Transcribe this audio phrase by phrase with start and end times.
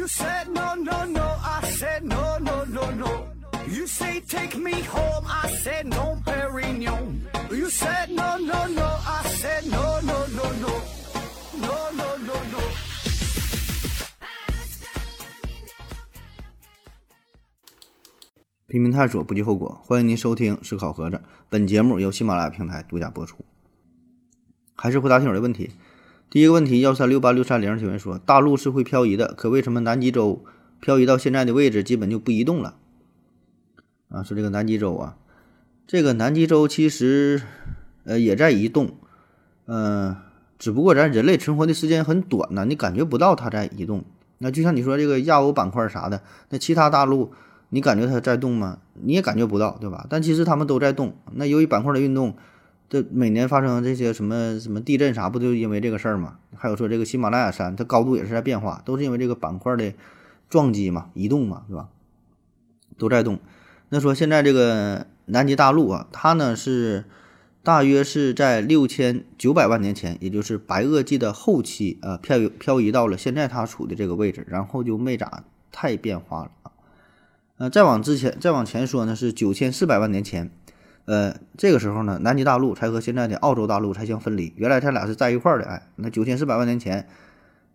[0.00, 1.26] You said no, no, no.
[1.44, 3.26] I said no, no, no, no.
[3.68, 5.26] You say take me home.
[5.28, 7.20] I said no, Perignon.
[7.50, 8.86] You said no, no, no.
[9.04, 10.72] I said no, no, no, no.
[11.60, 12.60] No, no, no, no.
[18.68, 19.82] 拼命探索，不计后果。
[19.84, 21.16] 欢迎您收听《思考盒子》，
[21.50, 23.44] 本节目由喜马拉雅平台独家播出。
[24.74, 25.70] 还是回答听友的问题。
[26.30, 30.44] 第一个问题，幺三六八六三零提问说，大陆是会漂移的，可为什么南极洲
[30.80, 32.76] 漂移到现在的位置基本就不移动了？
[34.10, 35.16] 啊，说这个南极洲啊，
[35.88, 37.42] 这个南极洲其实
[38.04, 38.92] 呃也在移动，
[39.66, 40.14] 嗯、
[40.56, 44.04] 只不过咱人类存活的时间很短呢，你感觉不到它在移动。
[44.38, 47.32] 那就像你说这个亚欧板块啥的，那其他大陆
[47.70, 48.78] 你感觉它在动吗？
[48.94, 50.06] 你也感觉不到，对吧？
[50.08, 51.16] 但其实它们都在动。
[51.32, 52.36] 那由于板块的运动，
[52.90, 56.38] 这每年发生这些什么什么地震啥，不就因为这个事儿吗？
[56.56, 59.94] 还有说这个喜马拉雅山，它高度也是在变化，都是因为这个板块的
[60.48, 61.88] 撞击嘛、移动嘛，是吧？
[62.98, 63.38] 都在动。
[63.90, 67.04] 那说现在这个南极大陆啊，它呢是
[67.62, 76.72] 大约是在六千九百万年前，也就是白垩纪的后期啊，漂漂移到了现在它处的这个位置，然后就没咋太变化了啊。
[77.58, 80.50] 呃，再往之前再往前说呢，是九千四百万年前，
[81.06, 84.52] 呃，这个时候呢，南极大陆才和现在的澳洲大陆才相分离。
[84.56, 87.08] 原来它俩是在一块儿的，哎，那九千四百万年前，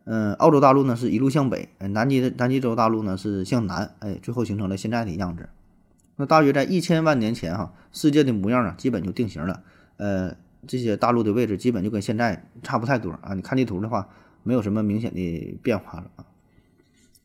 [0.05, 5.49] 嗯、澳洲大陆呢是一路向北，南极南极洲大陆呢是向南，哎，最后形成了现在的样子。
[6.15, 9.61] 那大约在一千万年前哈，世界的模样啊，基本就定型了。
[9.97, 10.33] 呃，
[10.65, 13.33] 这些大陆的位置基本就跟现在差不太多啊。
[13.33, 14.07] 你看地图的话，
[14.43, 16.25] 没有什么明显的变化了啊。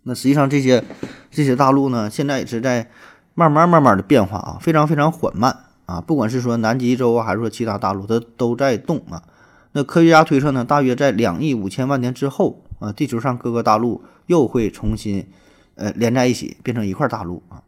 [0.03, 0.83] 那实际上这些
[1.31, 2.91] 这些大陆呢，现在也是在
[3.35, 5.57] 慢慢慢慢的变化啊，非常非常缓慢
[5.91, 6.01] 啊。
[6.01, 9.25] 不管是说南极洲啊，还是说其他大陆，它都在动啊。
[9.73, 15.27] 那科学家推测呢，大约在两亿五千万年之后啊，地球上各个大陆又会重新
[15.75, 17.63] 呃连在一起，变成一块大陆啊。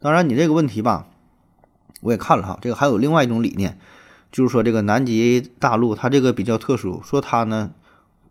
[0.00, 1.08] 当然，你这个问题吧，
[2.00, 3.78] 我也看了哈，这个还有另外一种理念，
[4.32, 7.72] 就是说这个南极大陆它这个比较特殊，说它呢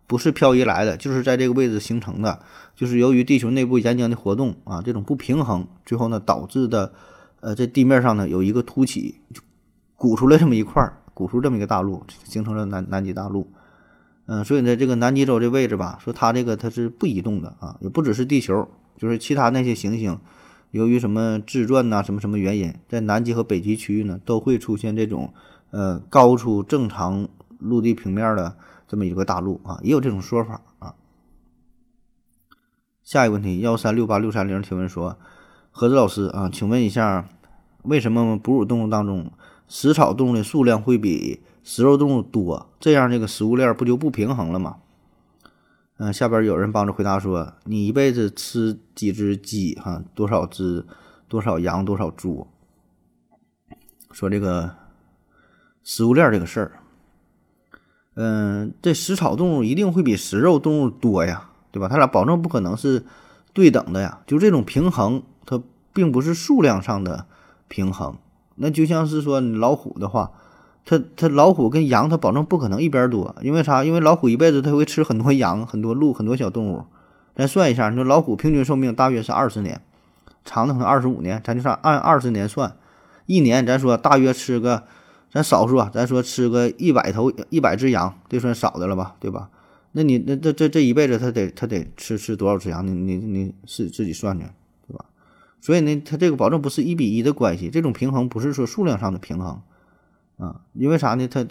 [0.06, 2.40] 不是漂移来的，就是在这个位置形成的，
[2.74, 6.92] 就是由于地球内部岩浆的活动啊，这种不平衡，最后呢导致的，
[7.40, 9.42] 呃，在地面上呢有一个凸起，就
[9.96, 13.50] 鼓出来这么一块，鼓出这么一个大陆，形成了南南极大陆。
[14.26, 20.18] 嗯，所以呢，这个南极洲这位置吧，说它这个它是不移动的啊，也不只是地球，就是其他那些行星。
[20.70, 25.34] 由于什么自转呐、什么什么原因，在南极和北极区域呢，都会出现这种
[25.70, 27.28] 呃高出正常
[27.58, 30.94] 陆地平面的这么一个大陆啊，也有这种说法啊。
[33.02, 35.18] 下一个问题，幺三六八六三零提问说，
[35.70, 37.28] 何子老师啊，请问一下，
[37.82, 39.30] 为什么哺乳动物当中
[39.68, 42.68] 食草动物的数量会比食肉动物多？
[42.78, 44.76] 这样这个食物链不就不平衡了吗？
[45.96, 50.84] 嗯、下边有人帮着回答说，你一辈子吃几只鸡哈、多少只
[51.28, 52.46] 多少羊多少猪？
[54.10, 54.74] 说这个
[55.84, 56.72] 食物链这个事儿，
[58.14, 61.88] 嗯、这食草动物一定会比食肉动物多呀，对吧？
[61.88, 63.04] 它俩保证不可能是
[63.52, 64.20] 对等的呀。
[64.26, 65.22] 就这种平衡，
[65.92, 67.26] 并不是数量上的
[67.68, 68.16] 平衡。
[68.56, 70.32] 那就像是说老虎的话，
[70.84, 73.84] 它它老虎跟羊，它保证不可能一边多，因为啥？
[73.84, 76.84] 因为老虎一辈子它会吃很多羊、很多鹿、很多小动物。
[77.34, 79.80] 咱算一下，你说老虎平均寿命大约是二十年，
[80.44, 82.76] 长的可能二十五年，咱就算按二十年算，
[83.26, 84.82] 一年咱说大约吃个，
[85.32, 89.48] 咱少数啊，咱说吃个一百头一百只羊，这算少的了吧，对吧？
[89.92, 92.86] 那你那这这这一辈子他得他得吃吃多少只羊？
[92.86, 94.44] 你你你是自己算去，
[95.60, 99.60] 所以呢，它这个保证不是一比一的关系，这种平衡不是说数量上的平衡
[100.38, 101.28] 啊，因为啥呢？
[101.28, 101.46] 它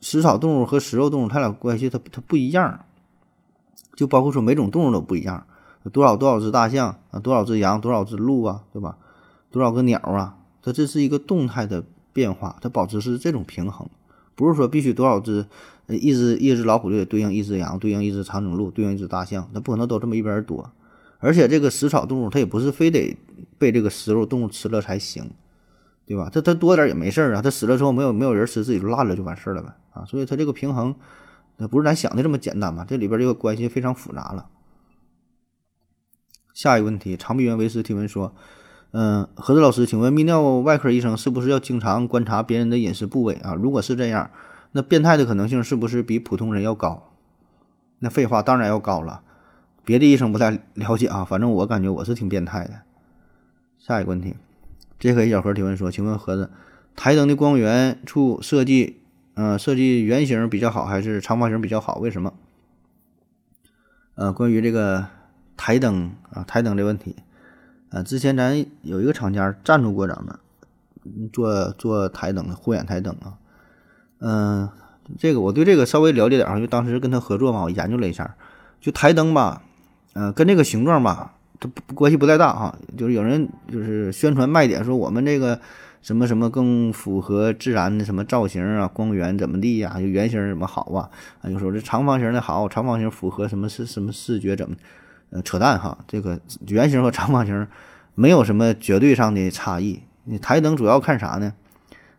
[0.00, 2.84] 食草动物和食肉动物它俩关系它它不一样，
[3.94, 5.46] 就包括说每种动物都不一样，
[5.92, 8.96] 多少多少只大象啊，多少只羊，多少只鹿啊，对吧？
[9.50, 13.88] 多少个鸟啊，它这是一个动态的变化，它保持是这种平衡，
[14.34, 15.46] 不是说必须多少只，
[15.86, 20.70] 一只一只老虎就得对应一只羊，对应一只长颈鹿，对应一只大象，它不可能都这么一边儿多。
[21.24, 23.16] 而且这个食草动物它也不是非得
[23.56, 25.30] 被这个食肉动物吃了才行，
[26.04, 26.28] 对吧？
[26.30, 30.04] 它它多点也没事儿啊，它死了之后没有没有人吃，自己就烂了就完事儿了呗啊。
[30.04, 30.94] 所以它这个平衡，
[31.56, 34.46] 那不是咱想的这么简单嘛，这里边这个关系非常复杂了。
[36.52, 38.34] 下一个问题，长臂猿维斯提问说。
[38.96, 43.52] 嗯，何子老师，请问泌尿外科医生是不是要经常观察别人的隐私部位啊？
[43.52, 44.30] 如果是这样，
[44.70, 47.10] 那变态的可能性是不是比普通人要高？
[47.98, 49.22] 那废话当然要高了。
[49.84, 52.80] 别的医生不太了解啊，反正我感觉我是挺变态的。
[53.78, 54.34] 下一个问题，
[54.98, 56.50] 这个小盒提问说，请问盒子，
[56.96, 59.00] 台灯的光源处设计，
[59.34, 61.98] 呃，设计圆形比较好还是长方形比较好？
[61.98, 62.32] 为什么？
[64.14, 65.06] 呃，关于这个
[65.56, 67.16] 台灯啊，台灯的问题，
[67.90, 70.38] 啊，之前咱有一个厂家赞助过咱们
[71.30, 73.36] 做做台灯的护眼台灯啊，
[74.20, 74.70] 嗯，
[75.18, 78.36] 这个我对这个稍微了解点儿，因为当时跟他合作嘛，我研究了一下，
[78.80, 79.62] 就台灯吧，
[80.14, 85.60] 嗯，跟这个形状吧，它关系不太大哈，就是有人就是宣传卖点说我们这个。
[86.04, 88.86] 什么什么更符合自然的什么造型啊？
[88.86, 89.94] 光源怎么地呀？
[89.98, 91.08] 就圆形怎么好啊？
[91.40, 94.76] 啊，就说这长方形的好，长方形符合什么是什么视觉怎么？
[95.30, 95.96] 呃，扯淡哈！
[96.06, 97.66] 这个圆形和长方形
[98.14, 100.02] 没有什么绝对上的差异。
[100.24, 101.54] 你台灯主要看啥呢？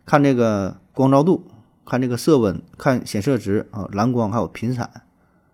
[0.04, 1.46] 看这个光照度，
[1.86, 4.90] 看这个色温，看显色值啊，蓝光还有频闪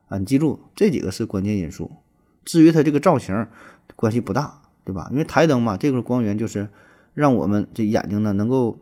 [0.09, 0.17] 啊。
[0.17, 1.91] 你记住这几个是关键因素。
[2.45, 3.47] 至于它这个造型，
[3.97, 5.09] 关系不大，对吧？
[5.11, 6.69] 因为台灯嘛，这个光源就是。
[7.15, 8.79] 让我们这眼睛呢，能够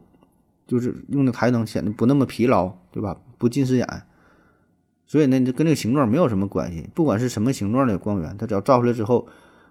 [0.65, 3.17] 就是用的台灯显得不那么疲劳，对吧？
[3.39, 4.05] 不近视眼，
[5.05, 6.89] 所以呢，就跟这个形状没有什么关系。
[6.95, 9.27] 不管是什么形状的光源，它只要照出来之后，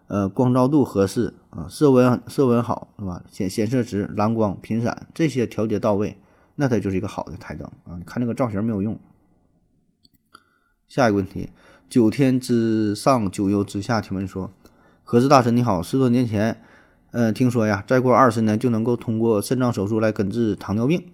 [0.08, 3.24] 呃，光照度合适啊，色温色温好，是吧？
[3.32, 6.18] 显显色值、蓝光、频闪这些调节到位，
[6.56, 7.96] 那它就是一个好的台灯啊。
[7.98, 9.00] 你看这个造型没有用。
[10.90, 11.50] 下一个问题，
[11.90, 14.54] 九天之上，九幽之下提问说：
[15.04, 16.62] 何子大神你好，十多年前。
[17.12, 21.08] 呃，听说呀，再过二十年就能够通过肾脏手术来根治糖尿病。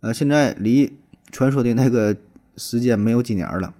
[0.00, 0.96] 呃，现在离
[1.30, 2.16] 传说的那个
[2.56, 3.74] 时间没有几年了，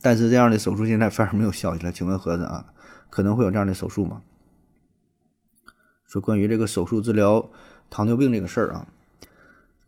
[0.00, 1.90] 但是这样的手术现在反而没有消息了。
[1.90, 2.66] 请问盒子啊，
[3.10, 4.22] 可能会有这样的手术吗？
[6.06, 7.50] 说关于这个手术治疗
[7.90, 8.86] 糖尿病这个事儿啊，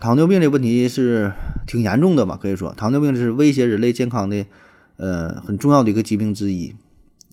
[0.00, 1.32] 糖尿病这问题是
[1.64, 2.37] 挺严重的吧？
[2.42, 4.44] 可以说，糖尿病是威胁人类健康的
[4.96, 6.75] 呃很重要的一个疾病之一。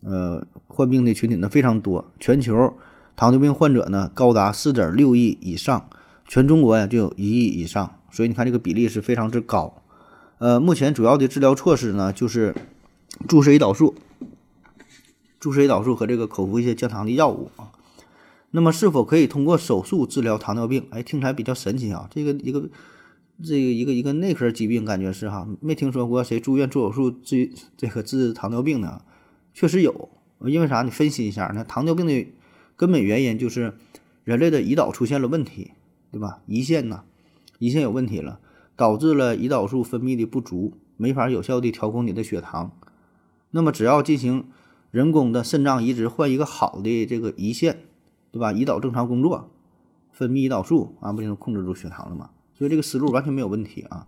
[0.04, 2.74] 呃，患病的群体呢非常多，全球。
[3.16, 5.88] 糖尿病患者呢高达四点六亿以上，
[6.28, 9.82] 全中国呀就有一亿以上，所以你看这个比例是非常之高。
[10.40, 12.56] 呃，目前主要的治疗措施呢就是
[13.28, 13.96] 注射胰岛素、
[15.40, 17.70] 注射胰岛素和这个口服一些降糖的药物啊。
[18.52, 20.86] 那么是否可以通过手术治疗糖尿病？
[20.90, 22.10] 哎，听起来比较神奇啊！
[22.12, 22.64] 这个一个
[23.42, 29.04] 这个一个一个内科疾病，感觉是哈，没听说过谁住院做手术治这个治糖尿病的，
[29.54, 30.10] 确实有。
[30.46, 30.82] 因为啥？
[30.82, 32.28] 你分析一下，那糖尿病的。
[32.76, 33.78] 根本原因就是
[34.24, 35.72] 人类的胰岛出现了问题，
[36.12, 36.42] 对吧？
[36.48, 37.04] 胰腺呐，
[37.60, 38.40] 胰腺有问题了，
[38.76, 42.72] 导致了胰岛素分泌的不足，没法有效的调控你的血糖。
[43.52, 44.48] 那么只要进行
[44.90, 47.78] 人工的肾脏移植，换一个好的这个胰腺，
[48.32, 48.52] 对吧？
[48.52, 49.52] 胰岛正常工作，
[50.12, 52.32] 分泌胰岛素啊，不就能控制住血糖了吗？
[52.64, 54.08] 所以这个思路完全没有问题啊。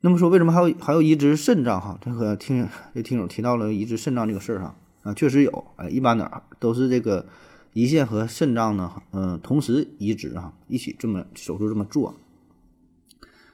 [0.00, 1.98] 那么说为什么还有还有移植肾脏哈？
[2.00, 4.74] 这个听这听友提到了移植肾脏这个事儿哈。
[5.02, 7.26] 啊，确实有，哎，一般的都是这个
[7.74, 12.14] 胰腺和肾脏呢，嗯，同时移植啊，一起这么手术这么做，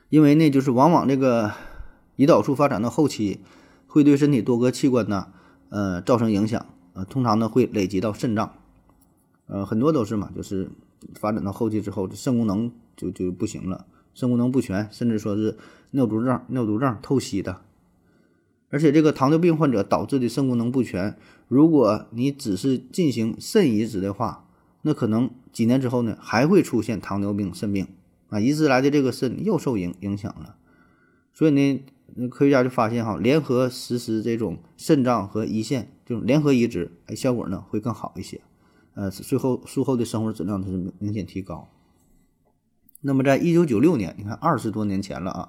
[0.09, 1.51] 因为呢，就是往往这个
[2.17, 3.41] 胰岛素发展到后期，
[3.89, 5.27] 会对身体多个器官呢，
[5.71, 8.55] 呃，造成影响，呃，通常呢会累积到肾脏，
[9.49, 10.71] 呃，很多都是嘛，就是
[11.15, 15.57] 发展到后期之后，这肾功能就就不行了，肾功能不全，甚至说是
[15.93, 17.63] 尿毒症、尿毒症、透析的。
[18.69, 21.17] 而且这个糖尿病患者导致的肾功能不全，
[21.49, 24.47] 如果你只是进行肾移植的话，
[24.83, 27.89] 那可能几年之后呢，还会出现糖尿病肾病
[28.29, 30.55] 啊，移植来的这个肾又受影影响了。
[31.35, 38.41] 所以呢，科学家就发现哈，联合实施这种肾脏和胰腺这种联合移植，哎，效果呢会更好一些，
[39.01, 41.71] 呃，最后术后的生活质量它是明显提高。
[43.01, 45.49] 那么在一九九六年，你看二十多年前了啊。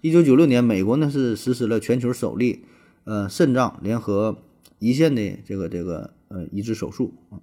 [0.00, 2.64] 一九九六年，美国呢是实施了全球首例，
[3.04, 4.38] 呃，肾脏联合
[4.80, 7.36] 胰腺的这个这个呃移植手术啊。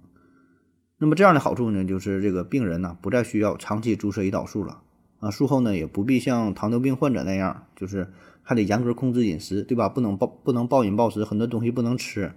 [0.98, 4.82] 那么这样的好处呢，就是这个病人呢不再需要长期注射胰岛素了
[5.20, 5.30] 啊。
[5.30, 8.10] 术后呢也不必像糖尿病患者那样，就是
[8.42, 9.88] 还得严格控制饮食，对吧？
[9.88, 12.32] 不能暴不能暴饮暴食，很多东西不能吃。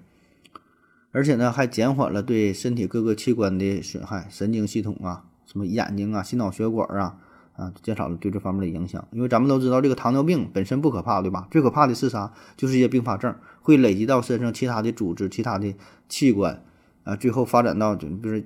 [1.11, 7.17] 而且呢，还减缓了对身体各个器官的损害，神经系统啊，什么眼睛啊、心脑血管啊。
[7.59, 11.45] 啊，减少了对这方面的影响，因为咱们都知道这个糖尿病本身不可怕，对吧？
[11.51, 12.31] 最可怕的是啥？
[12.55, 15.75] 就是一些并发症会累积到身上其他的组织、其他的
[16.07, 16.63] 器官，
[17.03, 18.41] 啊，最后发展到就比如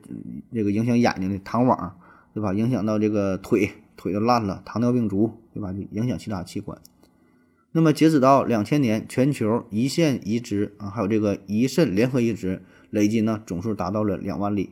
[0.52, 1.96] 这个影响眼睛的糖网，
[2.34, 2.56] 对吧？
[2.56, 5.72] 影响到这个腿，腿都烂了，糖尿病足，对吧？
[5.92, 6.76] 影响其他器官。
[7.74, 14.72] 那么截止到两千年，全球胰腺移植啊，还有这个胰肾联合移植累计呢总数达到了两万例，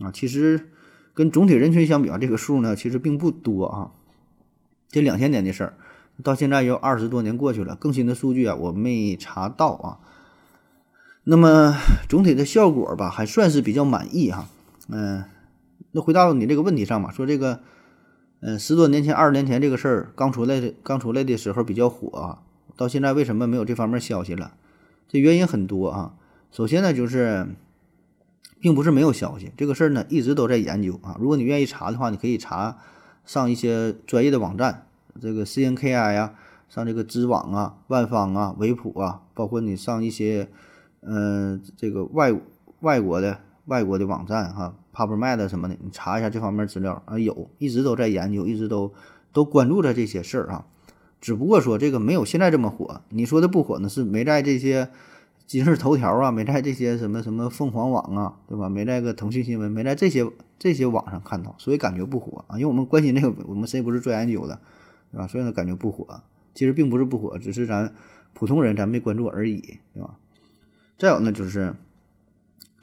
[0.00, 0.68] 啊，其实。
[1.16, 3.90] 跟总体人群相比啊，这个数呢其实并不多啊。
[4.90, 5.78] 这两千年的事儿，
[6.22, 9.98] 到现在又二十多年过去了，更新的数据啊我没查到啊。
[11.24, 11.74] 那么
[12.06, 14.46] 总体的效果吧，还算是比较满意哈。
[14.90, 15.24] 嗯，
[15.92, 17.60] 那回到你这个问题上嘛，说这个，
[18.40, 22.42] 嗯，十多年前、二十年前这个事儿刚出来的、刚出来的时候比较火，啊
[22.76, 24.52] 到现在为什么没有这方面消息了？
[25.08, 26.14] 这原因很多啊。
[26.52, 27.46] 首先呢，就是
[28.60, 31.16] 并不是没有消息，这个事儿呢一直都在研究啊。
[31.18, 32.76] 如果你愿意查的话，你可以查
[33.24, 34.86] 上一些专业的网站，
[35.20, 36.34] 这个 CNKI 呀，
[36.68, 40.48] 上这个知网啊、万方啊、维普啊，包括你上一些
[41.00, 42.34] 嗯这个外
[42.80, 48.94] 外国的外国的网站哈，PubMed 什么的，你查一下这方面资料啊，有一直都在研究，一直都
[49.34, 50.64] 都关注着这些事儿啊。
[51.20, 54.88] 只不过说这个没有现在这么火，你说的不火呢，是没在这些
[55.46, 58.68] 今日头条啊，没在这些什么什么凤凰网啊，对吧？
[58.68, 62.56] 没在个腾讯新闻，没在这些这些网上看到，所以感觉不火啊。
[62.56, 64.58] 因为我们关心这个，我们谁不是做研究的，
[65.12, 65.26] 对吧？
[65.26, 66.22] 所以呢，感觉不火。
[66.54, 67.92] 其实并不是不火，只是咱
[68.32, 70.16] 普通人咱没关注而已，对吧？
[70.98, 71.74] 再有呢，就是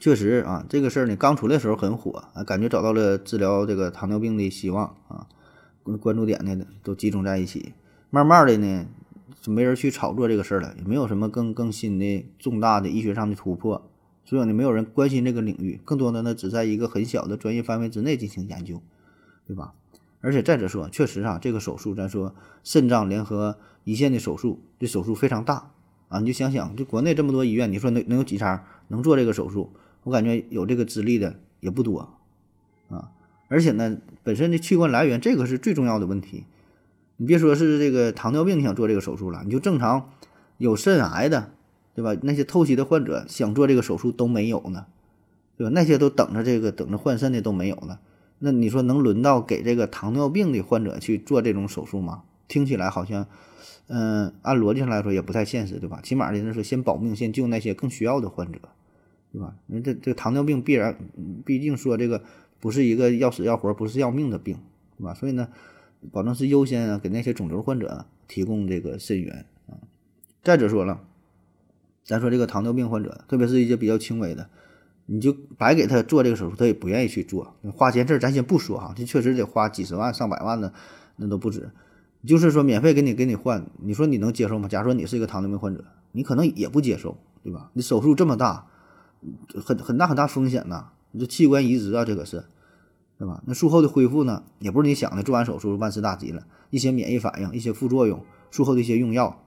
[0.04, 5.26] 确实啊，这个事儿呢刚出来的时候很火啊，感觉找到了治疗这个糖尿病的希望啊，
[5.98, 7.72] 关注点呢都集中在一起。
[8.10, 8.84] 慢慢的呢，
[9.40, 13.88] 就没人去炒作这个事儿了，也没有什么更更新的重大的医学上的突破，
[14.26, 18.82] 所以呢，没有人关心这个领域，更多的呢只在一个很小的专业范围之内进行研究，
[19.46, 19.72] 对吧？
[20.20, 23.56] 而且再者说，确实啊，这个手术咱说肾脏联合
[23.86, 25.70] 胰腺的手术，这手术非常大
[26.10, 29.72] 啊，你就想想，就国内这么多医院，你说能能有几家能做这个手术？
[30.04, 32.16] 我感觉有这个资历的也不多
[32.88, 33.10] 啊。
[33.48, 36.44] 而且呢，本身的器官来源，这个是最重要的问题。
[37.16, 40.10] 你别说是这个糖尿病想做这个手术了，你就正常
[40.58, 41.52] 有肾癌的，
[41.94, 42.16] 对吧？
[42.22, 44.86] 那些透析的患者想做这个手术都没有呢，
[45.56, 45.70] 对吧？
[45.72, 47.98] 那些都等着这个等着换肾的都没有呢。
[48.40, 52.22] 那你说能轮到给这个糖尿病的患者去做这种手术吗？
[52.48, 53.26] 听起来好像，
[53.86, 56.00] 嗯，按逻辑上来说也不太现实，对吧？
[56.02, 58.58] 起码的是说先保命，先救那些更需要的患者，
[59.34, 59.54] 对吧？
[59.66, 60.96] 因为这这糖尿病必然，
[61.44, 62.22] 毕竟说这个
[62.58, 64.56] 不是一个要死要活，不是要命的病，
[64.96, 65.12] 对吧？
[65.12, 65.48] 所以呢。
[66.12, 69.72] 保证是优先啊，给那些肿瘤患者提供这个肾源啊。
[70.42, 71.00] 再者说了，
[72.04, 74.50] 咱说这个糖尿病患者，特别是一些比较轻微的，
[75.06, 77.56] 你就白给他做这个手术，他也不愿意去做。
[77.72, 80.74] 花钱事儿咱先不说哈，这确实得花几十万上百万的，
[81.16, 81.70] 那都不止。
[82.26, 84.68] 就是说免费给你给你换，你说你能接受吗？
[84.68, 87.70] 假如说你是一个糖尿病患者，你可能也不接受，对吧？
[87.72, 88.66] 你手术这么大，
[89.64, 92.44] 很很大很大风险呐，你这器官移植啊，这个是。
[93.16, 93.40] 对吧？
[93.46, 96.44] 那术后的恢复呢，也不是你想的，做完手术万事大吉了。
[96.70, 99.40] 一些免疫反应，一些副作用，术后的一些用药，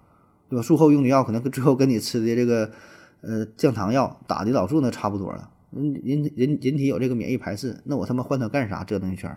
[0.48, 0.62] 对吧？
[0.62, 2.72] 术后用的药可能最后跟你吃的这个
[3.20, 5.50] 呃降糖药、打胰岛素那差不多了。
[5.72, 8.86] 人人人人体有这个免疫排斥，那我他妈换它干啥？
[8.86, 9.30] 折腾一圈，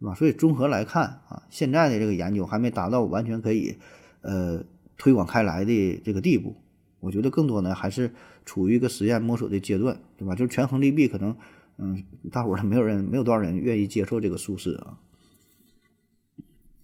[0.00, 0.14] 对吧？
[0.14, 3.78] 所以综合来看啊，现在的这个研究还没达到完全可以
[4.20, 4.62] 呃
[4.98, 6.54] 推广开来的这个地步。
[7.00, 8.12] 我觉得更多呢还是
[8.46, 10.34] 处于一个实验摸索的阶段，对吧？
[10.34, 11.36] 就是权衡利弊，可能。
[11.78, 14.96] 嗯，大伙儿没有人，没有多少人愿意接受这个术式啊。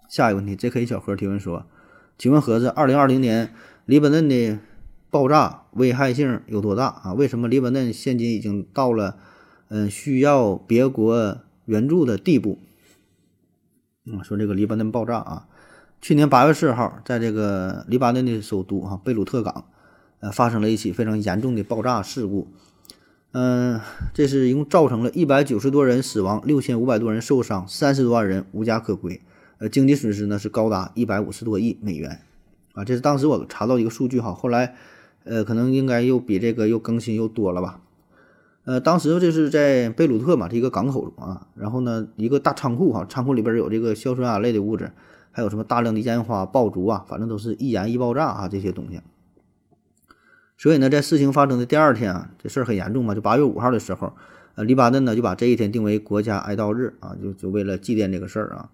[0.07, 0.85] 下一个问题，J.K.
[0.85, 1.65] 小何提问说
[2.19, 3.55] ：“请问盒子，二零二零年
[3.87, 4.59] 黎巴嫩的
[5.09, 7.15] 爆炸危害性有多大啊？
[7.15, 9.17] 为什么黎巴嫩现今已经到了
[9.69, 12.59] 嗯需要别国援助的地步？”
[14.05, 15.49] 嗯，说这个黎巴嫩爆炸啊，
[16.03, 19.65] 去年八月四号，在这个黎巴嫩的首都哈贝鲁特港，
[20.23, 22.47] 呃，发生了一起非常严重的爆炸事故。
[23.33, 23.81] 嗯，
[24.15, 29.21] 这是一共造成了一百九十多人死亡，六千五百多人受伤，三十多万人无家可归。
[29.59, 32.21] 呃，经济损失呢是高达一百五十多亿美元，
[32.75, 34.77] 啊，这是当时我查到一个数据哈，后来，
[35.25, 37.81] 呃，可能应该又比这个又更新又多了吧。
[38.65, 44.93] 呃，当时这是在贝鲁特嘛，这一个港口啊，然后呢，一个大仓库哈，仓库里边有这个硝酸铵类的物质，
[45.33, 49.01] 还有什么大量的烟花爆竹啊，反正都是易燃易爆炸啊这些东西。
[50.63, 53.17] 所以呢，在事情发生的第二天啊，这事儿很严重嘛。
[53.17, 54.13] 就八月五号的时候，
[54.55, 58.71] 呃，黎巴嫩呢就把这一天定为国家哀悼日啊，就就为了祭奠这个事儿啊。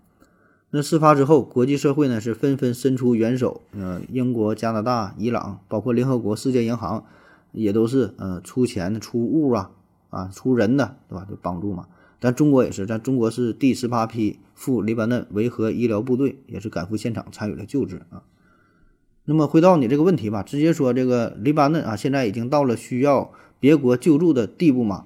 [0.68, 7.06] 那事发之后，国际社会呢是纷纷伸出援手，呃，英国、加拿大、伊朗，包括联合国、世界银行，
[7.52, 9.70] 也都是呃出钱、出物啊，
[10.10, 11.26] 啊，出人的，对吧？
[11.26, 11.86] 就帮助嘛。
[12.20, 18.20] 咱中国也是，咱中国是第十八批赴黎巴嫩维和医疗部队，也是赶赴现场参与了救治啊。
[19.30, 23.30] 那么回到你这个问题吧，直接说这个黎巴嫩啊，现在已经到了需要
[23.60, 25.04] 别国救助的地步吗？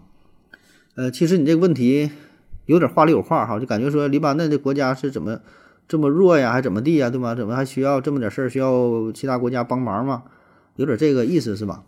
[0.95, 2.13] 呃，其实你这个问题
[2.67, 5.41] 有点话里有话哈，就感觉说黎巴嫩这国家是怎么
[5.89, 7.35] 这么弱呀，还怎么地呀，对吗？
[7.35, 10.23] 怎么还需要这么点事儿需要其他国家帮忙吗？
[10.77, 11.83] 有点这个意思是吧？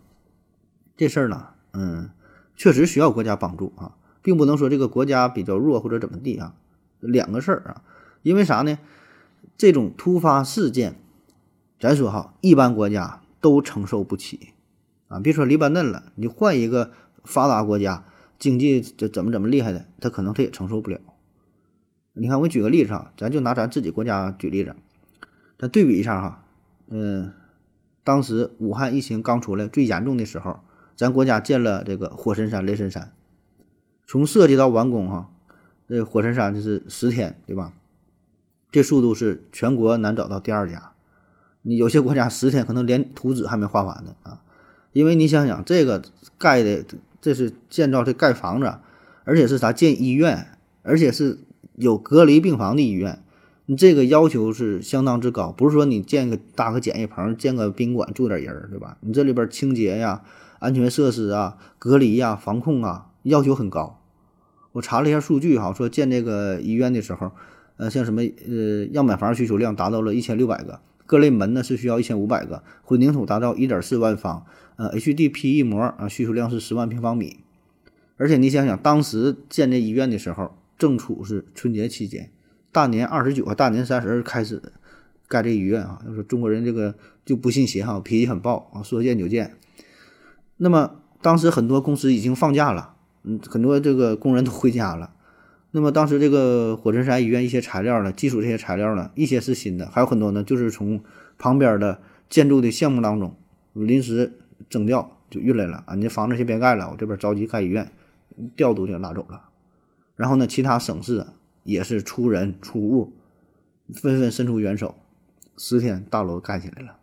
[0.97, 2.09] 这事儿呢，嗯，
[2.57, 6.53] 确实需要国家帮助啊，并不能说这个国家比较弱或者怎么地啊，
[6.99, 7.81] 两个事儿啊，
[8.23, 8.77] 因为啥呢？
[9.57, 10.99] 这种突发事件。
[11.79, 14.53] 咱说哈，一般国家都承受不起，
[15.07, 16.91] 啊，别说黎巴嫩了，你换一个
[17.23, 18.05] 发达国家，
[18.39, 20.99] 经济这怎么怎么厉害的，他可能他也承受不了。
[22.13, 24.75] 你看，我举个例子哈，咱就拿咱自己国家举例子，
[25.59, 26.45] 咱对比一下哈，
[26.87, 27.33] 嗯，
[28.03, 30.61] 当时武汉疫情刚出来最严重的时候，
[30.95, 33.11] 咱国家建了这个火神山、雷神山，
[34.07, 35.29] 从设计到完工哈，
[35.89, 37.73] 这火神山就是十天，对吧？
[38.71, 40.93] 这速度是全国难找到第二家。
[41.67, 44.39] 你有些国家十天可能连图纸还没画完呢啊！
[44.93, 46.03] 因为你想想，这个
[46.37, 46.85] 盖的
[47.19, 48.75] 这是建造这盖房子，
[49.23, 50.47] 而且是啥建医院，
[50.83, 51.39] 而且是
[51.75, 53.19] 有隔离病房的医院。
[53.65, 58.97] 你这个要求是相当之高，不是说你建个搭个简易棚、建个宾馆住点人儿，对吧？
[59.01, 60.21] 你这里边清洁呀、
[60.59, 63.99] 安全设施啊、隔离呀、防控啊，要求很高。
[64.73, 67.31] 我查了一下数据哈，说建这个医院的时候，
[67.77, 74.45] 呃，像什么呃样板房需求量达到了一千六百个，各类门呢是需要一千五百个，混凝土达到一点四万方，
[74.75, 77.37] 呃，HDPE 膜啊需求量是十万平方米。
[78.17, 82.31] 而且你想想，当时建这医院的时候，正处是春节期间。
[82.71, 84.61] 大年二十九和大年三十开始
[85.27, 86.95] 盖这医院啊，就说中国人这个
[87.25, 89.55] 就不信邪哈，脾气很暴啊，说建就建。
[90.57, 95.11] 那么当时很多公司已经放假了，嗯，很多这个工人都回家了。
[95.75, 101.03] 那么当时这个火神山医院一些材料呢，基础这些材料呢，一些是新的，还有很多呢，就是从
[101.37, 103.35] 旁边的建筑的项目当中
[103.73, 104.39] 临时
[104.69, 105.95] 征调就运来了啊。
[105.95, 107.91] 你这房子先别盖了，我这边着急盖医院，
[108.55, 109.49] 调度就拿走了。
[110.15, 111.27] 然后呢，其他省市。
[111.65, 113.11] 也是出人出物，
[113.91, 114.93] 纷纷伸出援手，
[115.57, 116.97] 十天大楼盖起来了。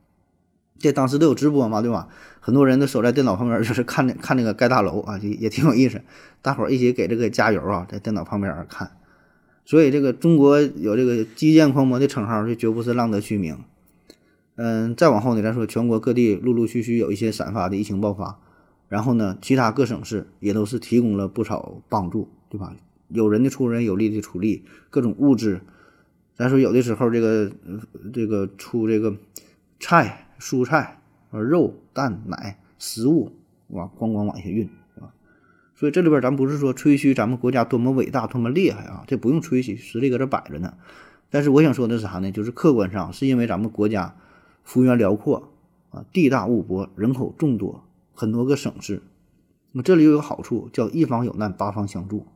[0.83, 2.09] 这当时都有直播嘛，对吧？
[2.41, 6.03] 很多人都守在电脑旁边，就是看那看那个盖大楼啊，也也挺有意思。
[6.43, 8.91] 大伙儿一起给这个加油啊，在电脑旁边看。
[9.65, 13.59] 所以这个中国有这个基建狂魔的称号，这绝不是浪得虚名。
[14.57, 18.41] 嗯，再往后呢，咱说全国各地陆陆续续有一些散发的疫情爆发，
[18.89, 22.75] 然后呢，其他各省市也都是提供了不少帮助，对吧？
[23.09, 25.61] 有人的出人，有力的出力，各种物质。
[26.35, 27.53] 咱说有的时候，这个
[28.13, 29.15] 这个出这个
[29.79, 30.99] 菜、蔬菜、
[31.31, 33.31] 肉、蛋、奶、食物，
[33.69, 35.15] 哇，咣咣往下运，是吧？
[35.77, 40.75] 所以这里边咱不是说吹嘘咱们国家多么伟大、多么厉害啊，这不用吹嘘，实力搁这摆着呢。
[41.31, 42.33] 但是我想说的是啥呢？
[42.33, 44.17] 就是客观上是因为咱们国家
[44.65, 45.53] 幅员辽阔
[45.91, 49.01] 啊，地大物博，人口众多，很多个省市。
[49.71, 52.27] 那么这里有个好处，叫一方有难，八方相助。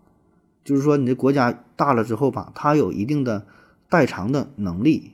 [0.63, 3.47] 就是说，你这国家大了之后吧，它有一定的
[3.89, 5.13] 代偿的能力，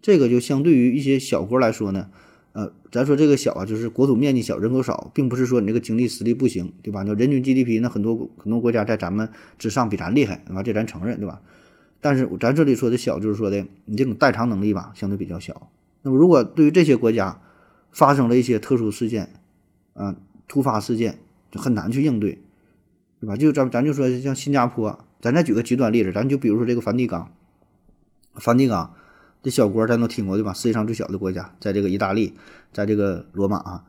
[0.00, 2.08] 这个就相对于一些小国来说呢，
[2.52, 7.02] 呃，咱说这个小啊，就是国土面积小，人口少，并不是说你这个经济实力不行，对吧？
[7.02, 10.62] 你人均 GDP 那很多很多国家在咱们之上，比咱厉害，对吧？
[10.62, 11.40] 这咱承认，对吧？
[12.00, 15.70] 但是咱这里说的小，就是说的你这种代偿能力吧，相对比较小。
[16.02, 17.40] 那么如果对于这些国家
[17.90, 19.30] 发生了一些特殊事件，
[19.94, 21.18] 啊，突发事件，
[21.50, 22.38] 就很难去应对。
[23.20, 23.36] 对吧？
[23.36, 27.32] 就咱咱就说像新加坡，咱再举个极端例子，咱就比如说这个梵蒂冈，
[28.34, 28.94] 梵蒂冈
[29.48, 30.52] 这小国咱都听过对吧？
[30.52, 32.34] 世界上最小的国家，在这个意大利，
[32.70, 33.84] 在这个罗马啊，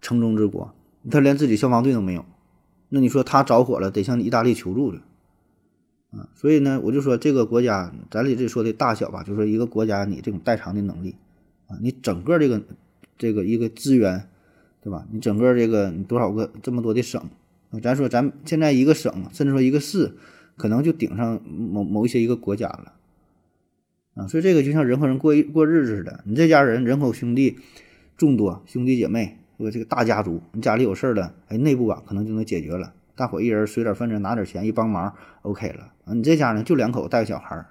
[0.00, 0.74] 城中之国，
[1.08, 2.24] 他连自己消防队都没有，
[2.88, 5.00] 那你说他着火了，得向意大利求助去
[6.10, 6.28] 啊。
[6.34, 11.14] 所以呢，我就说这个国家，咱里这说的大小吧，就说一个国家你这种代偿的能力
[11.68, 12.60] 啊，你整个这个
[13.16, 14.28] 这个一个资源，
[14.82, 15.06] 对吧？
[15.12, 17.22] 你整个这个你多少个这么多的省。
[17.80, 20.16] 咱说，咱现在一个省，甚至说一个市，
[20.56, 22.94] 可能就顶上某某一些一个国家了，
[24.16, 27.58] 啊，所以这个就像人和人过一过日子似的，你这家人人口兄弟
[28.16, 35.92] 众多，兄弟姐妹，说这个大家族，你家里有事儿了，哎，内部啊可能就能解决了，大伙一人随点份子，拿点钱一帮忙，OK 了。
[36.06, 37.66] 啊，你这家呢就两口带个小孩儿，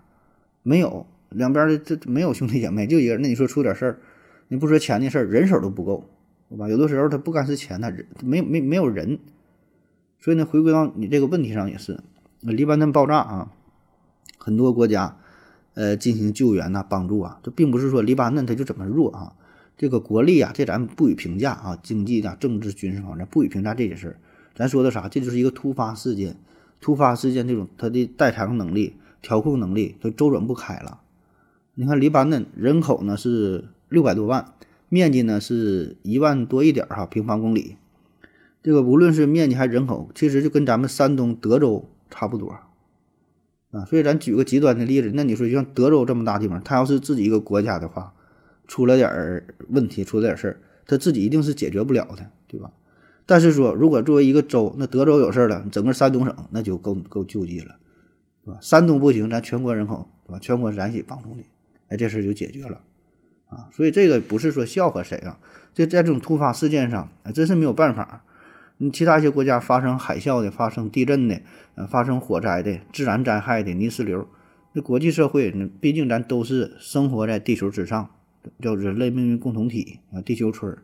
[0.62, 3.99] 没有两边的这没有兄弟姐妹，就一个人，那你说出点事儿，
[4.47, 6.08] 你不说钱的事儿，人手都不够，
[6.49, 6.69] 对吧？
[6.69, 7.91] 有的时候他不干是钱，他
[8.23, 9.17] 没没没有人。
[10.19, 11.99] 所以呢，回归到你这个问题上也是，
[12.41, 13.51] 黎巴嫩爆炸啊，
[14.38, 15.17] 很多国家，
[15.76, 19.34] 呃，进行救援呐、帮助啊，这并不是说黎巴嫩它就怎么弱啊，
[19.78, 24.16] 这个国力啊，这咱不予评价啊，经济啊、政治、军事方面不予评价这些事儿，
[24.56, 25.08] 咱说的啥？
[25.08, 26.38] 这就是一个突发事件，
[26.80, 31.02] 突发事件这种它的代偿能力、调控能力它周转不开了。
[31.74, 34.54] 你看黎巴嫩人口呢是六百多万，
[34.88, 37.76] 面积呢是一万多一点哈平方公里。
[38.64, 42.56] 这个无论是面积还是人口，其实就跟咱们山东德州差不多
[43.71, 43.86] 啊。
[43.86, 48.13] 所以咱举个极端的例子，那你说就像德州这么大地方，他要是自己一个国家的话，
[48.67, 52.71] 出了点儿问题，出了点事儿，他自己一定是解决不了的，对吧？
[53.28, 57.75] 但是说，如果作为一个州，那德州有事儿了，整个山东省那就够够救济了，
[58.43, 58.58] 是吧？
[58.62, 60.39] 山东不行，咱全国人口，对吧？
[60.39, 61.43] 全国咱一起帮助你，
[61.88, 62.82] 哎，这事儿就解决了
[63.47, 63.69] 啊。
[63.71, 65.39] 所以这个不是说笑话谁啊，
[65.73, 68.23] 这在这种突发事件上，哎，真是没有办法。
[68.78, 71.42] 你其他一些国家发生海啸的、发生地震的、
[71.76, 74.28] 呃发生火灾的、自然灾害的、泥石流，
[74.74, 78.10] 那国际社会，毕竟咱都是生活在地球之上，
[78.60, 80.84] 叫人类命运共同体啊，地球村儿，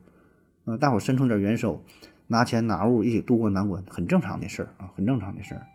[0.66, 1.84] 啊，大伙伸出点援手，
[2.28, 5.68] 拿钱拿物一起渡过难关，很正常的事儿啊，很正常的事儿。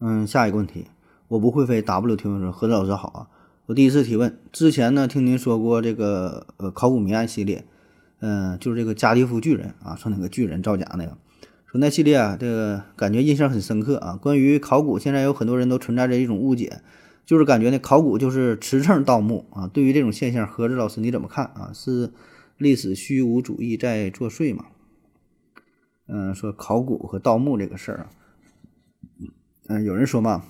[0.00, 0.86] 嗯，下一个问题，
[1.28, 1.82] 我不会飞。
[1.82, 3.28] W 提问说：何子老师好啊，
[3.66, 4.38] 我第一次提问。
[4.50, 7.66] 之前呢，听您说过这个呃考古谜案系列，
[8.20, 11.16] 嗯，就是这个加利夫巨人啊，说那个巨人造假那个，
[11.66, 14.16] 说那系列啊，这个感觉印象很深刻啊。
[14.16, 16.80] 关于考古，现在有很多人都存在着一种误解，
[17.24, 19.68] 就是感觉呢考古就是持证盗墓啊。
[19.68, 21.70] 对于这种现象，何子老师你怎么看啊？
[21.72, 22.10] 是
[22.56, 24.64] 历史虚无主义在作祟吗？
[26.08, 28.10] 嗯，说考古和盗墓这个事儿啊，
[29.68, 30.42] 嗯，有人说嘛，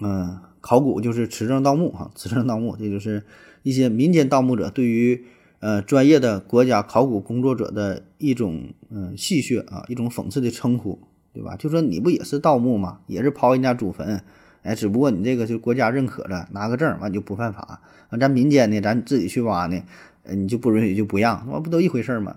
[0.00, 3.24] 嗯，考古就是持证盗墓哈，持证盗墓，这就是
[3.62, 5.24] 一些民间盗墓者对于
[5.60, 10.98] 呃专业的国家考古工作者的一种嗯戏谑啊，一种讽刺的称呼，
[11.32, 11.56] 对吧？
[11.56, 13.00] 就说你不也是盗墓吗？
[13.06, 14.22] 也是刨人家祖坟，
[14.62, 19.82] 哎，只不过你这个就国家认可了，拿个证完就不犯法，完咱民间呢，咱自己去挖呢，
[20.24, 22.36] 你就不允许就不让，那不都一回事吗？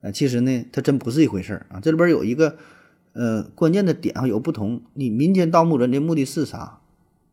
[0.00, 1.78] 呃，其实呢，它真不是一回事儿啊。
[1.80, 2.56] 这里边有一个
[3.12, 4.82] 呃关键的点啊，有不同。
[4.94, 6.80] 你民间盗墓人的目的是啥？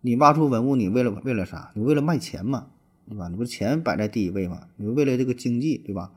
[0.02, 1.72] 你挖出文物，你为了为了啥？
[1.74, 2.68] 你为了卖钱嘛，
[3.10, 3.28] 对吧？
[3.28, 4.68] 你不是钱摆在第一位嘛？
[4.78, 6.12] 你为了这个经济，对吧？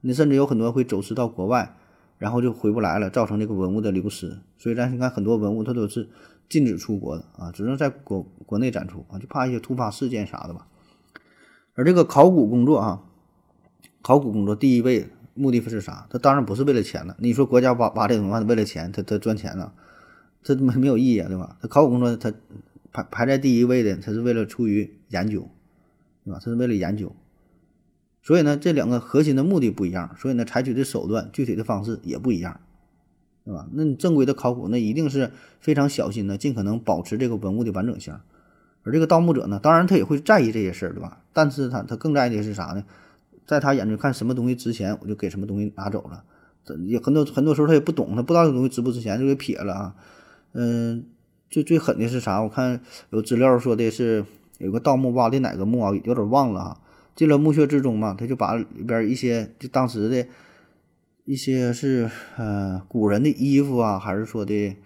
[0.00, 1.76] 你甚至有很多会走私到国外，
[2.18, 4.38] 然后就回不来了，造成这个文物的流失。
[4.56, 6.08] 所以咱你看，很多文物它都是
[6.48, 10.66] 禁止出国的啊，只能在国国内展出啊，就怕一些突发事件啥的吧。
[11.74, 13.02] 而这个考古工作啊，
[14.02, 15.08] 考古工作第一位。
[15.40, 16.04] 目的是啥？
[16.10, 17.14] 他当然不是为了钱了。
[17.20, 19.72] 你说国家挖挖这东西为了钱，他他赚钱了，
[20.42, 21.56] 这没没有意义啊，对吧？
[21.62, 22.34] 他考古工作他
[22.90, 25.48] 排排在第一位的，他是为了出于研究，
[26.28, 26.40] 对吧？
[26.44, 27.16] 他是为了研究。
[28.22, 32.60] 所以呢，这两个核心的目的不一样，所以呢，采取的手段、具体的方式也不一样，
[33.44, 33.66] 对吧？
[33.72, 38.14] 那你正规的考古，那一定是非常小心的，尽可能保持这个文物的完整性。
[38.82, 41.22] 而这个盗墓者呢，当然他也会在意这些事儿，对吧？
[41.32, 42.84] 但是他他更在意的是啥呢？
[43.46, 46.24] 在他眼中看什么东西值钱，我就给什么东西拿走了。
[46.64, 49.94] 这也很多很多时候他也不懂，他不知道这东西值不值钱，就给撇了啊。
[50.52, 51.06] 嗯，
[51.48, 52.42] 最最狠的是啥？
[52.42, 54.26] 我看有资料说的是
[54.58, 56.80] 有个盗墓挖的哪个墓啊，有点忘了哈。
[57.16, 60.26] 进了墓穴之中嘛，他就把里边一些就当时的
[61.24, 64.76] 一些是呃古人的衣服啊，还是说的，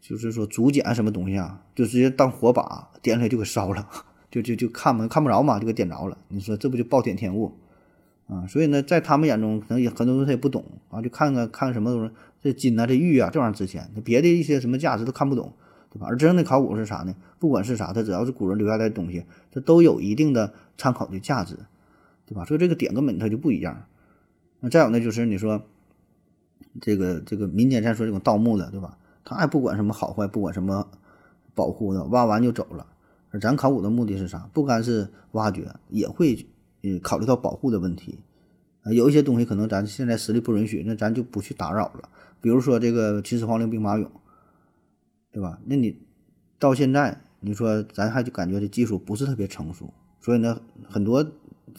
[0.00, 3.88] 就是说竹简什么东西啊，就直接当火把点起来就给烧了，
[4.30, 6.16] 就就就看不看不着嘛，就给点着了。
[6.28, 7.52] 你说这不就暴殄天物？
[8.26, 15.52] 啊，所以呢，在他们眼中，可能也很多东西他也不懂啊，就看看看什么东西，这金呐，这玉啊，这玩意儿值钱，别的一些什么价值都看不懂，
[15.94, 16.08] 对吧？
[16.08, 17.14] 而真正的考古是啥呢？
[17.38, 21.56] 不管是啥，它只要是古人留下来的东西，它都有一定的参考的价值，
[22.26, 22.44] 对吧？
[22.44, 23.86] 所以这个点根本它就不一样。
[24.60, 25.62] 那再有呢，就是你说
[26.80, 28.98] 这个这个民间咱说这种盗墓的，对吧？
[29.24, 30.86] 他也不管什么好坏，不管什么
[31.54, 32.86] 保护的，挖完就走了。
[33.30, 34.50] 而咱考古的目的是啥？
[34.52, 36.46] 不干是挖掘，也会。
[36.86, 38.18] 嗯，考虑到保护的问题，
[38.82, 42.10] 啊，有一些东西可能咱现在实力不允许，那咱就不去打扰了。
[42.42, 44.06] 比如说这个秦始皇陵兵马俑，
[45.34, 45.58] 对吧？
[45.64, 45.98] 那你
[46.60, 51.26] 到现在，你说咱还就感觉这技术不是特别成熟，所以呢，很多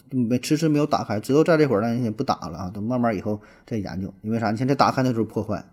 [0.10, 4.14] 没迟迟没有打开，知道在这会儿咱先不打了啊，等慢慢以后再研究。
[4.24, 4.52] 因为啥？
[4.52, 5.64] 你现在打开那时候破坏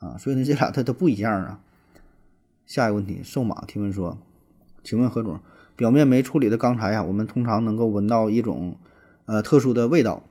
[0.00, 1.60] 啊，所以呢，这俩它都不一样啊。
[2.66, 4.18] 下一个问题，瘦马提问说，
[4.84, 5.40] 请问何总？
[5.74, 8.76] 表面没处理的钢材呀，我们通常能够闻到一种，
[9.24, 10.24] 呃，特殊的味道，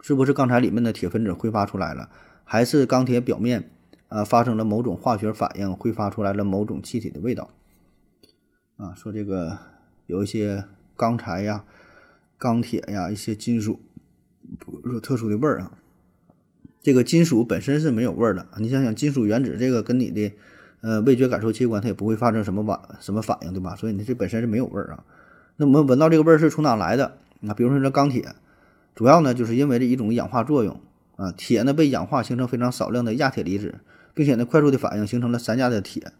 [0.00, 2.10] 是不是钢材里面的铁分子挥发出来了，
[2.44, 3.70] 还是钢铁表面，
[4.10, 7.48] 啊，发生了某种化学反应，挥发出来了某种气体的味道？
[8.76, 9.56] 啊，说这个
[10.06, 11.64] 有一些钢材呀、
[12.36, 13.80] 钢铁呀、一些金属，
[14.84, 15.72] 有特殊的味儿啊。
[16.82, 20.32] 这个金属本身是没有味儿的，你想想，金属原子这个跟你的。
[20.82, 23.76] 呃，味觉感受器官它也不会发生什么反什么反应，对吧？
[23.76, 25.04] 所以你这本身是没有味儿啊。
[25.56, 27.18] 那我们闻到这个味儿是从哪来的？
[27.40, 28.34] 那比如说这钢铁，
[28.94, 30.80] 主要呢就是因为这一种氧化作用
[31.16, 33.80] 啊，铁呢被氧化形成非常少量的亚铁离子，
[34.14, 36.12] 并且呢快速的反应形成了三价的铁。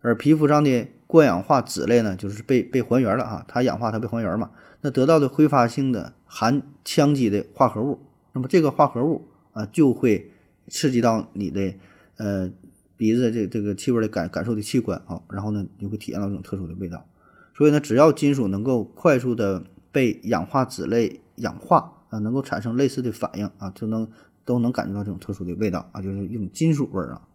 [0.00, 8.00] 而皮肤上的过氧化脂类呢，就是被被还原了啊，它氧化它被还原嘛，那得到的挥发性的含羟基的化合物，
[8.32, 10.30] 那么这个化合物啊就会
[10.68, 11.74] 刺激到你的
[12.16, 12.50] 呃。
[12.98, 17.06] 鼻子这这个气味的感感受的器官啊，然后呢，你会体验到一种特殊的味道。
[17.54, 24.08] 所以呢，只要金属能够快速的被氧化脂类氧化啊，能够产生类似的反应啊，就能
[24.46, 27.28] 都能感觉到这种特殊的味道啊，就是一种金属味儿啊。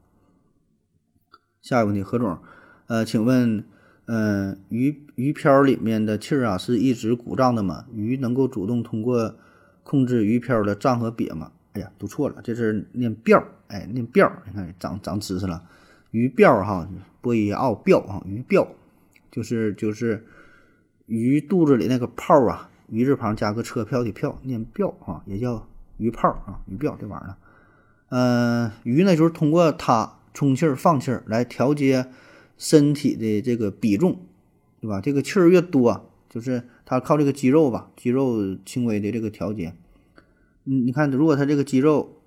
[1.61, 2.39] 下一个问题，何总，
[2.87, 3.63] 呃，请问，
[4.05, 7.85] 嗯，鱼鱼漂里面的气儿啊，是一直鼓胀的吗？
[7.93, 9.35] 鱼能够主动通过
[9.83, 11.51] 控制鱼漂的胀和瘪吗？
[11.73, 15.63] 哎呀，读错了，这是念“膘”，哎，念“膘”，你看长长知识了。
[16.09, 16.89] 鱼膘哈，
[17.21, 18.67] 波伊奥膘哈，鱼鳔
[19.29, 20.25] 就是就是
[21.05, 25.65] 鱼肚子里那个泡啊，鱼字旁加个车票的票，念“鳔”哈，也叫
[26.01, 27.37] 鱼泡啊，鱼膘这玩意儿。
[28.09, 32.07] 呃，鱼呢就是通过它充气儿、放气儿来调节
[32.57, 34.19] 身体的这个比重，
[34.81, 34.99] 对吧？
[34.99, 39.73] 这个气儿越多，就是它靠这个肌肉吧，肌肉轻微的这个调节。
[40.63, 42.17] 你你看，如果它这个肌肉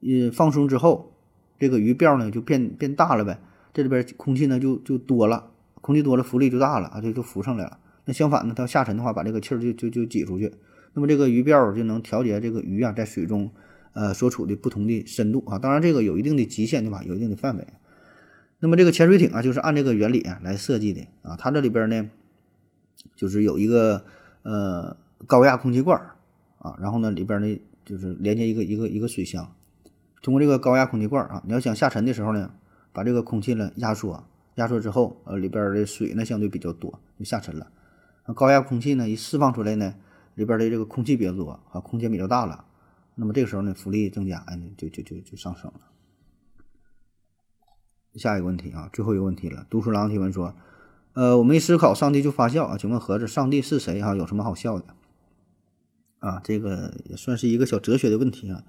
[0.00, 1.12] 呃放松之后，
[1.58, 3.38] 这个鱼鳔呢就变变大了呗，
[3.72, 7.78] 这里边空气呢就就多了，空气多了浮力就大了啊，就就浮上来了。
[8.04, 10.52] 那相反呢，它要下沉的话，把这个气儿就就就挤出去。
[10.94, 13.50] 那么这个鱼鳔就能调节这个鱼啊在水中
[13.94, 17.02] 呃所处的不同的深度啊，当然这个有一定的极限对吧？
[17.04, 17.66] 有一定的范围。
[18.60, 22.10] 那么这个潜水艇啊，就是按这个原理来设计的啊，它这里边呢
[23.16, 24.04] 就是有一个
[24.42, 25.98] 呃高压空气罐
[26.58, 29.50] 啊，然后呢里边呢就是连接一个一个一个水箱，
[30.22, 32.52] 通过这个高压空气罐啊，你要想下沉的时候呢，
[32.92, 34.24] 把这个空气呢压缩，
[34.56, 37.68] 压缩之后呃里边的水呢相对比较多，就下沉了。
[38.36, 39.94] 高压空气呢一释放出来呢。
[40.34, 42.64] 里边的这个空气比较多啊，空间比较大了，
[43.14, 45.80] 那么这个时候呢，浮力增加，哎，就就就就上升了。
[48.14, 49.66] 下一个问题啊，最后一个问题了。
[49.70, 50.54] 读书郎提问说
[51.14, 52.76] ：“呃，我没思考，上帝就发笑啊？
[52.76, 54.14] 请问盒子，上帝是谁啊？
[54.14, 54.84] 有什么好笑的？”
[56.20, 58.64] 啊，这个也算是一个小哲学的问题啊。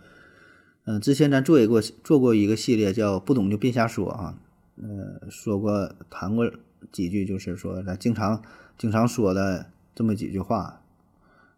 [0.85, 4.39] 嗯，之前咱做一过做过一个系列叫“不懂就别瞎说”啊，
[4.77, 6.49] 呃，说过谈过
[6.91, 8.41] 几句，就是说咱经常
[8.77, 10.82] 经常说的这么几句话。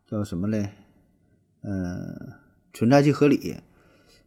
[0.07, 0.69] 叫什么嘞？
[1.63, 2.33] 嗯，
[2.73, 3.55] 存在即合理，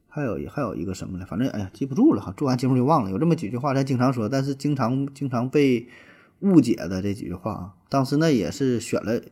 [0.08, 1.24] 还有还有一个什么嘞？
[1.24, 2.34] 反正哎呀，记不住了哈。
[2.36, 3.10] 做完节目就忘了。
[3.12, 5.86] 有这么几句话，咱经常说，但是经常经常被
[6.40, 7.74] 误解的这几句话啊。
[7.88, 9.22] 当时呢也是选了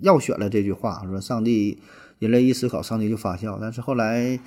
[0.00, 1.78] 要选了这句话，说上帝
[2.18, 3.58] 人类一思考，上帝就发笑。
[3.60, 4.40] 但是后来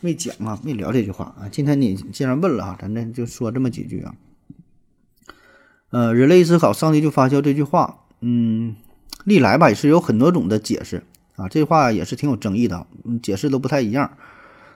[0.00, 1.46] 没讲啊，没聊这句话啊。
[1.50, 4.14] 今天你既然问了哈，咱这就说这么几句啊。
[5.90, 8.76] 呃，人类一思考，上帝就发笑这句话，嗯。
[9.24, 11.04] 历来吧也是有很多种的解释
[11.36, 12.86] 啊，这话也是挺有争议的，
[13.22, 14.10] 解释都不太一样。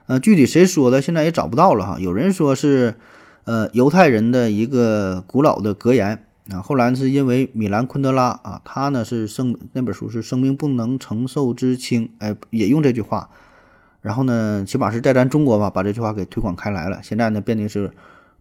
[0.07, 1.97] 呃，具体谁说的，现在也找不到了哈。
[1.99, 2.95] 有人说是，
[3.43, 6.61] 呃，犹太人的一个古老的格言啊。
[6.61, 13.29] 后来是因为米兰昆德拉啊，他呢是生那本书是《生命不能承受之轻》，哎，也用这句话。
[14.01, 17.01] 然后呢，起码是在咱中国吧，把这句话给推广开来了。
[17.03, 17.91] 现在呢，变得是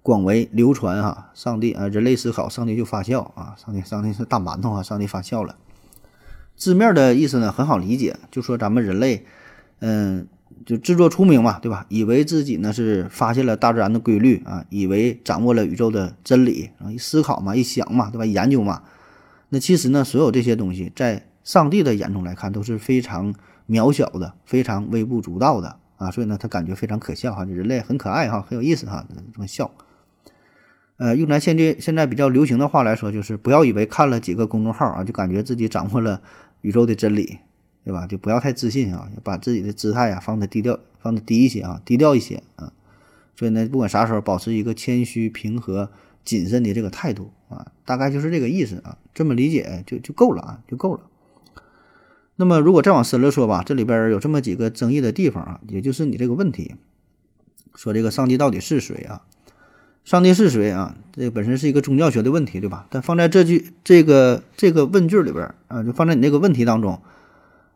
[0.02, 1.30] 广为流传哈。
[1.34, 3.56] 上帝啊，人类思考，上帝就发笑啊。
[3.56, 5.56] 上帝，上帝是大馒头啊，上帝发笑了。
[6.56, 9.24] 字面的意思呢很好理解，就说咱们人类，
[9.80, 10.26] 嗯，
[10.64, 11.84] 就自作聪明嘛，对吧？
[11.90, 18.24] 以为自己呢是发现了大自然的规律啊，以为掌握了宇宙的真理啊，一思考嘛，一想嘛，对吧？
[18.24, 18.82] 研究嘛，
[19.50, 23.34] 那其实呢，所有这些东西在上帝的眼中来看都是非常
[23.68, 29.70] 渺小的，非常微不足道的啊，所以呢，他感觉非常可笑哈，人类很可爱哈，很有意思哈，这么笑。
[30.98, 36.22] 呃，用咱现在现在比较流行的话来说，就是不要以为看了几个公众号啊，就感觉自己掌握了。
[36.60, 37.38] 宇宙的真理，
[37.84, 38.06] 对吧？
[38.06, 42.72] 就不要太自信啊，把自己的姿态啊放的低调，放的低一些啊，低调一些啊。
[43.36, 45.90] 所以呢，不管啥时候，保持一个谦虚、平和、
[46.24, 48.98] 谨慎的这个态度啊，大概就是这个意思啊。
[49.14, 51.00] 这么理解就就够了啊，就够了。
[52.36, 56.74] 那么，如果再往深了说吧，这里边有这么几个争议的地方啊，也就是你这个问题，
[57.74, 59.24] 说这个上帝到底是谁啊？
[60.06, 60.96] 上帝是谁啊？
[61.12, 62.86] 这本身是一个宗教学的问题，对吧？
[62.90, 67.02] 但放在这句这个这个问句里边啊，就放在你这个问题当中，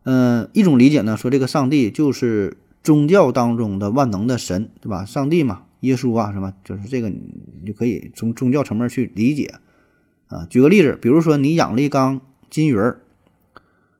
[0.04, 5.04] 嗯，一种理解呢，说这个上帝就是宗教当中的万能的神，对吧？
[5.04, 9.54] 上帝嘛，耶稣啊，什么，就是这个你就可以从宗教层面去理解
[10.28, 10.46] 啊。
[10.48, 13.00] 举个例子，比如说你养了一缸金鱼儿，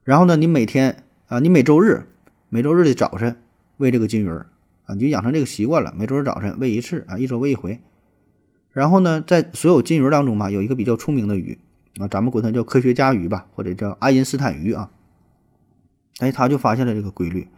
[0.04, 2.06] 然后呢，你每天啊，你每周日
[2.48, 3.34] 每周日的早晨
[3.78, 4.46] 喂这个金鱼儿
[4.86, 7.80] 啊，你就养成这个习惯了，每周日早晨喂一次啊，一周喂一回。
[8.72, 11.58] 然后呢，在所有金鱼当中嘛，有一个比较出名的鱼
[11.98, 14.90] 啊，咱们管它叫科学家鱼吧，或者叫爱因斯坦鱼啊。
[16.18, 17.48] 哎，他就发现了这个规律，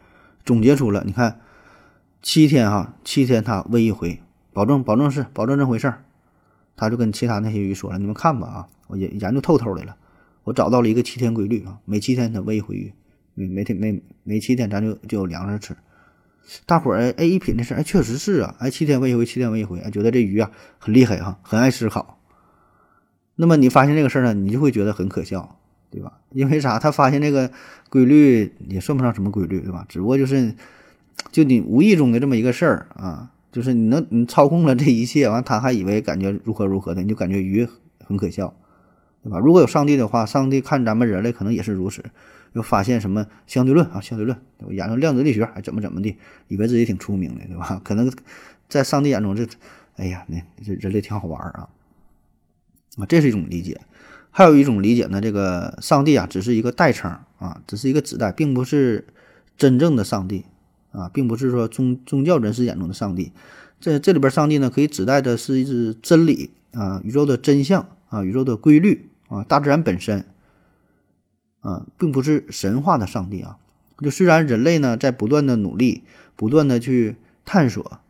[0.44, 1.40] 总结出了，你看，
[2.22, 4.20] 七天哈，七天他喂一回，
[4.52, 6.04] 保证保证是保证这回事儿。
[6.74, 9.96] 他就跟其他那些鱼说了，你们看吧啊，我研研究透透的了，
[10.44, 12.92] 我找到了一个七天规律啊，每七天他喂一回鱼，
[13.34, 15.76] 每每天每每七天咱就就有粮食吃。
[16.66, 22.18] 大伙儿哎一品这事儿哎确实是啊哎七天喂一回七天喂一回哎觉得这鱼啊很厉害哈很爱思考，
[23.36, 25.58] 那么你发现这个事儿呢你就会觉得很可笑
[25.90, 26.20] 对吧？
[26.30, 26.78] 因为啥？
[26.78, 27.50] 他发现这个
[27.90, 29.84] 规律也算不上什么规律对吧？
[29.88, 30.54] 只不过就是
[31.30, 37.68] 就你无意中的这么一个事儿啊，就是你能你操控了这一切完他还以为感觉如何如何的，你就感觉鱼
[38.06, 38.54] 很可笑
[39.22, 39.38] 对吧？
[39.38, 42.02] 如果有上帝的话，上帝看咱们人类可能也是如此。
[42.52, 44.00] 又发现什么相对论啊？
[44.00, 44.38] 相对论，
[44.70, 46.16] 研究量子力学，还怎么怎么的，
[46.48, 47.80] 以为自己挺出名的，对吧？
[47.84, 48.12] 可能
[48.68, 49.46] 在上帝眼中，这，
[49.96, 51.68] 哎呀，那这人类挺好玩啊！
[52.98, 53.80] 啊，这是一种理解。
[54.30, 59.06] 还有一种理解呢，这个上帝啊，只是一个代称啊，只是一个指代，并不是
[59.56, 60.46] 真正的上帝
[60.90, 63.32] 啊，并不是说宗宗教人士眼中的上帝。
[63.78, 70.24] 这这里边上帝呢，可以指代的是一只真理啊，宇宙的真相啊，宇宙的规律啊，大自然本身
[71.62, 73.56] 啊，并不是神话的上帝啊。
[73.98, 76.02] 就虽然人类呢在不断的努力，
[76.36, 78.00] 不断的去探索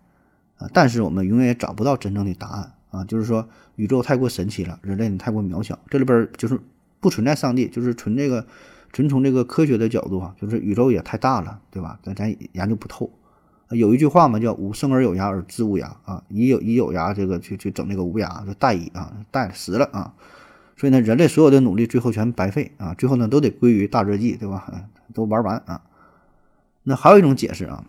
[0.59, 3.05] 啊，但是我们永远也找不到真正的答案啊。
[3.05, 5.79] 就是说，宇宙太过神奇了，人类呢太过渺小。
[5.89, 6.59] 这里边就是
[6.99, 8.47] 不存在上帝，就是纯这个
[8.93, 11.99] 纯从这个科学的角度啊，就是宇宙也太大了，对吧？
[12.03, 13.11] 咱咱研究不透。
[13.69, 20.15] 有一句话嘛，叫“吾生而有涯而知无涯”啊，以有以有涯这个去去整那个无涯，就殆矣啊，殆死了啊。
[20.83, 24.67] 所以呢，人类所有的努力最后全白费啊，最后呢都得归于大热季，对吧？
[25.15, 25.83] 都玩完啊。
[26.83, 27.85] 那还有一种解释啊，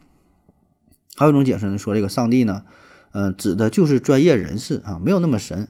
[1.15, 2.65] 还有一种解释呢，说这个上帝呢，
[3.13, 5.67] 嗯，指的就是专业人士啊，没有那么神。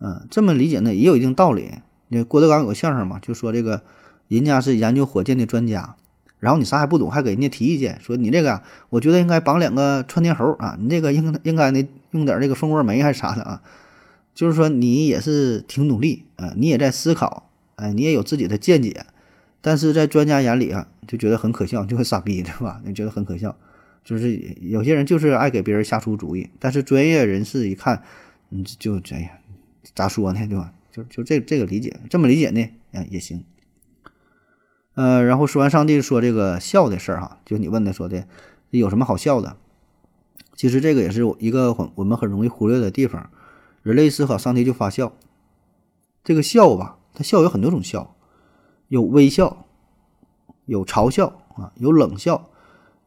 [0.00, 1.74] 嗯，这么理解呢也有一定道理。
[2.08, 3.84] 那郭德纲有个相声嘛，就说这个
[4.26, 5.94] 人家是研究火箭的专家。
[6.40, 13.62] 然后你啥也不懂，还给人家提意见，说你这个，我觉得应该绑两个窜天猴啊，你这个应应该呢用点这个蜂窝煤还是啥的啊？
[14.34, 19.04] 就是说你也是挺努力啊，你也在思考，哎，你也有自己的见解，
[19.60, 22.80] 但是在专家眼里啊，就觉得很可笑，就很傻逼，对吧？
[22.84, 23.56] 你觉得很可笑，
[24.04, 28.02] 就是有些人就是爱给别人瞎出主意，但是专业人士一看，
[28.48, 29.30] 你就哎呀，
[29.94, 30.72] 咋说呢，对吧？
[30.90, 33.44] 就就这这个理解，这么理解呢，啊也行。
[34.94, 38.26] 呃，然后说完上帝说这个笑的事儿哈，就你问的说的
[38.70, 39.56] 有什么好笑的？
[40.54, 43.30] 其实这个也是一个很我们很容易忽略的地方。
[43.82, 45.12] 人类思考，上帝就发笑。
[46.24, 48.14] 这个笑吧，它笑有很多种笑，
[48.88, 49.66] 有微笑，
[50.66, 52.48] 有嘲笑啊，有冷笑，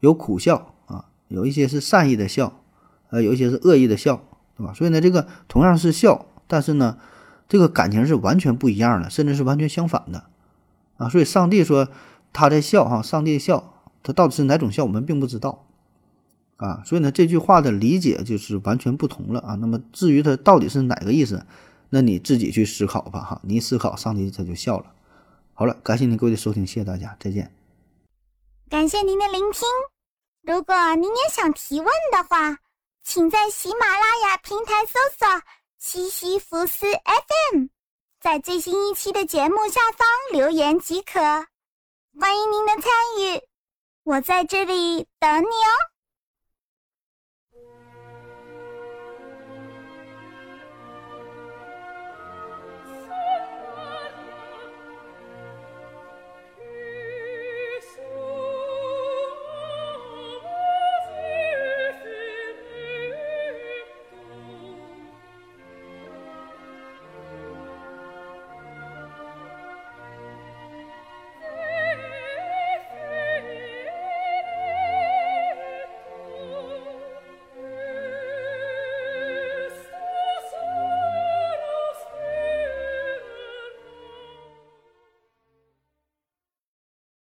[0.00, 2.60] 有苦笑啊，有一些是善意的笑，
[3.08, 4.22] 呃，有一些是恶意的笑，
[4.56, 4.72] 对吧？
[4.74, 6.98] 所以呢，这个同样是笑，但是呢，
[7.48, 10.24] 这个感情是完全不一样的，甚至是完全相反的。
[10.98, 11.88] 啊，所以上帝说
[12.32, 15.65] 他在笑哈，上帝笑，他到底是哪种笑，我们并不知道
[16.56, 16.82] 啊。
[16.84, 19.54] 所以呢，这句话的理解就是完全不同了啊。
[19.56, 21.46] 那么至于它到底是哪个意思，
[21.90, 23.40] 那你自己去思考吧哈。
[23.44, 24.92] 你一思考，上帝他就笑了。
[25.54, 27.52] 好了，感谢您各位的收听，谢谢大家，再见。
[28.68, 29.62] 感谢您的聆听。
[30.42, 32.58] 如果您也想提问的话，
[33.02, 35.42] 请在喜马拉雅平台搜索
[35.78, 36.86] “西西弗斯
[37.52, 37.66] FM”。
[38.20, 41.20] 在最新一期的节目下方留言即可，
[42.18, 42.82] 欢迎您的参
[43.20, 43.40] 与，
[44.02, 45.95] 我在这里等你哦。